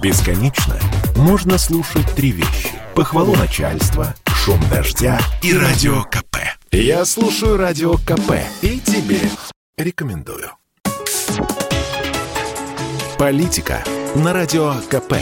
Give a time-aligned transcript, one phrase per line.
[0.00, 0.78] Бесконечно
[1.16, 2.70] можно слушать три вещи.
[2.94, 6.36] Похвалу начальства, шум дождя и радио КП.
[6.70, 9.18] Я слушаю радио КП и тебе
[9.76, 10.50] рекомендую.
[13.18, 13.82] Политика
[14.14, 15.14] на радио КП.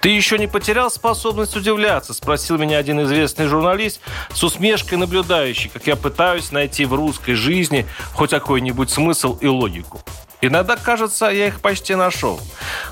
[0.00, 4.00] «Ты еще не потерял способность удивляться?»– спросил меня один известный журналист,
[4.32, 10.00] с усмешкой наблюдающий, как я пытаюсь найти в русской жизни хоть какой-нибудь смысл и логику.
[10.40, 12.40] Иногда, кажется, я их почти нашел.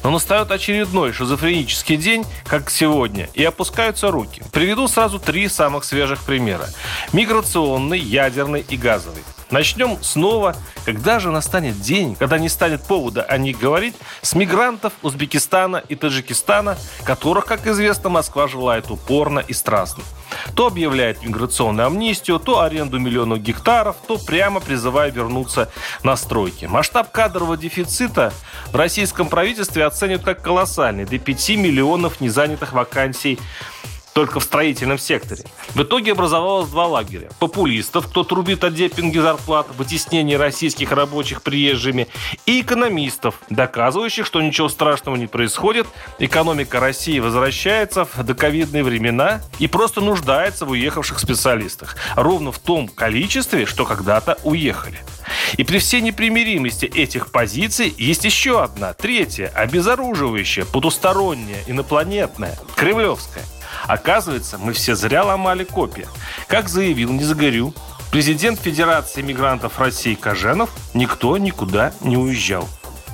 [0.02, 4.42] Но настает очередной шизофренический день, как сегодня, и опускаются руки.
[4.52, 6.68] Приведу сразу три самых свежих примера.
[7.12, 9.22] Миграционный, ядерный и газовый.
[9.50, 14.92] Начнем снова, когда же настанет день, когда не станет повода о них говорить, с мигрантов
[15.02, 20.02] Узбекистана и Таджикистана, которых, как известно, Москва желает упорно и страстно.
[20.54, 25.70] То объявляет миграционную амнистию, то аренду миллионов гектаров, то прямо призывая вернуться
[26.02, 26.66] на стройки.
[26.66, 28.32] Масштаб кадрового дефицита
[28.72, 33.38] в российском правительстве оценивают как колоссальный, до 5 миллионов незанятых вакансий
[34.16, 35.44] только в строительном секторе.
[35.74, 37.28] В итоге образовалось два лагеря.
[37.38, 42.08] Популистов, кто трубит о депинге зарплат, вытеснении российских рабочих приезжими,
[42.46, 45.86] и экономистов, доказывающих, что ничего страшного не происходит,
[46.18, 51.98] экономика России возвращается в доковидные времена и просто нуждается в уехавших специалистах.
[52.14, 54.98] Ровно в том количестве, что когда-то уехали.
[55.58, 63.44] И при всей непримиримости этих позиций есть еще одна, третья, обезоруживающая, потусторонняя, инопланетная, кремлевская.
[63.86, 66.06] Оказывается, мы все зря ломали копья.
[66.48, 67.72] Как заявил, не загорю,
[68.10, 72.68] президент Федерации мигрантов России Коженов, никто никуда не уезжал.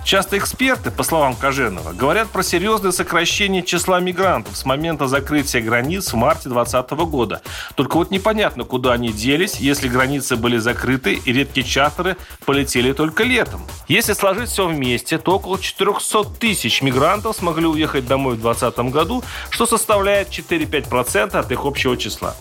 [0.04, 6.12] Часто эксперты, по словам Коженова, говорят про серьезное сокращение числа мигрантов с момента закрытия границ
[6.12, 7.40] в марте 2020 года.
[7.76, 13.22] Только вот непонятно, куда они делись, если границы были закрыты и редкие чартеры полетели только
[13.22, 13.62] летом.
[13.86, 19.24] Если сложить все вместе, то около 400 тысяч мигрантов смогли уехать домой в 2020 году,
[19.50, 22.34] что составляет 4-5% от их общего числа.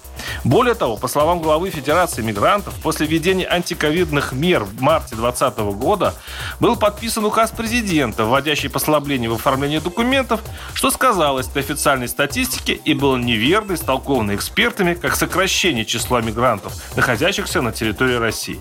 [0.43, 6.13] Более того, по словам главы Федерации мигрантов, после введения антиковидных мер в марте 2020 года
[6.59, 10.41] был подписан указ президента, вводящий послабление в оформлении документов,
[10.73, 17.61] что сказалось на официальной статистике и было неверно истолковано экспертами как сокращение числа мигрантов, находящихся
[17.61, 18.59] на территории России.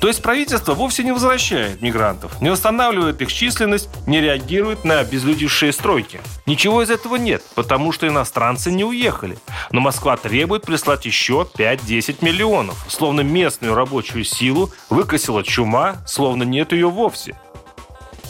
[0.00, 5.72] То есть правительство вовсе не возвращает мигрантов, не восстанавливает их численность, не реагирует на обезлюдившие
[5.72, 6.20] стройки.
[6.46, 9.38] Ничего из этого нет, потому что иностранцы не уехали.
[9.70, 12.84] Но Москва требует прислать еще 5-10 миллионов.
[12.88, 17.36] Словно местную рабочую силу выкосила чума, словно нет ее вовсе.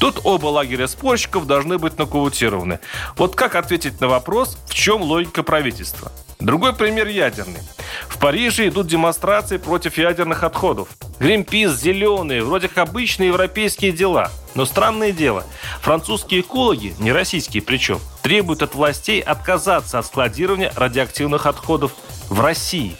[0.00, 2.80] Тут оба лагеря спорщиков должны быть нокаутированы.
[3.16, 6.10] Вот как ответить на вопрос, в чем логика правительства?
[6.40, 7.60] Другой пример ядерный.
[8.08, 10.88] В Париже идут демонстрации против ядерных отходов.
[11.18, 14.30] Гринпис, зеленые, вроде как обычные европейские дела.
[14.54, 15.44] Но странное дело,
[15.82, 21.92] французские экологи, не российские причем, требуют от властей отказаться от складирования радиоактивных отходов
[22.30, 22.96] в России.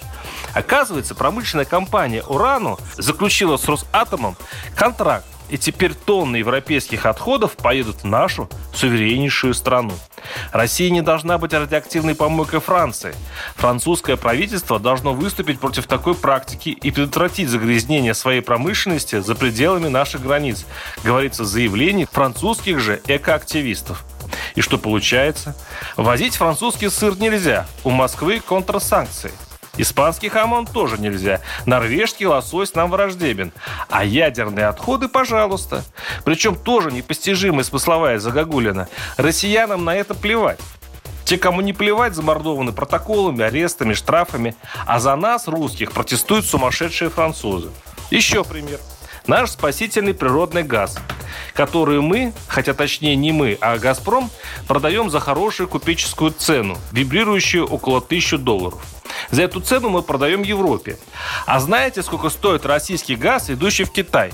[0.53, 4.37] Оказывается, промышленная компания «Урану» заключила с Росатомом
[4.77, 9.93] контракт и теперь тонны европейских отходов поедут в нашу сувереннейшую страну.
[10.53, 13.15] Россия не должна быть радиоактивной помойкой Франции.
[13.57, 20.23] Французское правительство должно выступить против такой практики и предотвратить загрязнение своей промышленности за пределами наших
[20.23, 20.67] границ,
[21.03, 24.05] говорится в заявлении французских же экоактивистов.
[24.55, 25.57] И что получается?
[25.97, 27.67] Возить французский сыр нельзя.
[27.85, 29.33] У Москвы контрсанкции–
[29.77, 31.41] Испанский хамон тоже нельзя.
[31.65, 33.53] Норвежский лосось нам враждебен.
[33.89, 35.85] А ядерные отходы, пожалуйста.
[36.25, 38.89] Причем тоже непостижимая смысловая загогулина.
[39.17, 40.59] Россиянам на это плевать.
[41.25, 44.57] Те, кому не плевать, замордованы протоколами, арестами, штрафами.
[44.87, 47.71] А за нас, русских, протестуют сумасшедшие французы.
[48.11, 48.81] Еще пример.
[49.31, 50.99] Наш спасительный природный газ,
[51.55, 54.29] который мы, хотя точнее не мы, а «Газпром»,
[54.67, 58.85] продаем за хорошую купеческую цену, вибрирующую около 1000 долларов.
[59.31, 60.99] За эту цену мы продаем Европе.
[61.47, 64.33] А знаете, сколько стоит российский газ, идущий в Китай?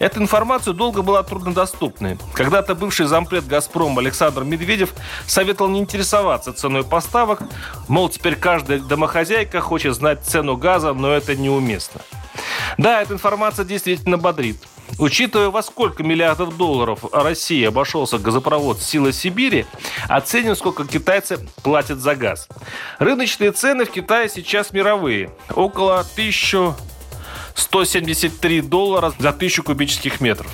[0.00, 2.18] Эта информация долго была труднодоступной.
[2.34, 4.92] Когда-то бывший зампред «Газпром» Александр Медведев
[5.24, 7.42] советовал не интересоваться ценой поставок,
[7.86, 12.00] мол, теперь каждая домохозяйка хочет знать цену газа, но это неуместно.
[12.78, 14.58] Да, эта информация действительно бодрит.
[14.98, 19.66] Учитывая, во сколько миллиардов долларов России обошелся газопровод «Сила Сибири»,
[20.08, 22.48] оценим, сколько китайцы платят за газ.
[22.98, 25.30] Рыночные цены в Китае сейчас мировые.
[25.54, 30.50] Около 1173 доллара за тысячу кубических метров.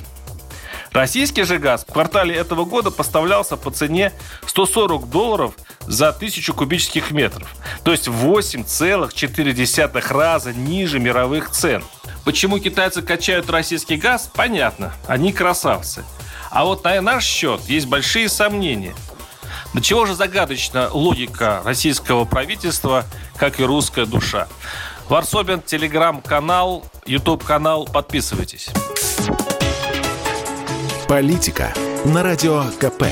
[0.93, 4.13] Российский же газ в квартале этого года поставлялся по цене
[4.47, 5.55] 140 долларов
[5.87, 7.55] за тысячу кубических метров.
[7.85, 11.85] То есть в 8,4 раза ниже мировых цен.
[12.29, 14.93] Почему китайцы качают российский газ, понятно.
[15.07, 16.05] Они красавцы.
[16.51, 18.95] А вот на наш счет есть большие сомнения.
[19.73, 23.07] До чего же загадочна логика российского правительства,
[23.39, 24.47] как и русская душа.
[25.09, 27.87] Варсобин, телеграм-канал, YouTube-канал.
[27.91, 28.69] Подписывайтесь.
[31.09, 31.73] Политика
[32.05, 33.05] на радио КП.